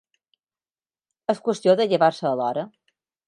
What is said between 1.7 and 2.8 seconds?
de llevar-se a l'hora.